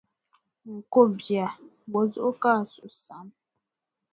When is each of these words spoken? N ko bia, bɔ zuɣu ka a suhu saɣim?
N 0.73 0.75
ko 0.91 0.99
bia, 1.17 1.47
bɔ 1.91 1.99
zuɣu 2.11 2.31
ka 2.41 2.49
a 2.59 2.69
suhu 2.71 2.89
saɣim? 3.05 3.29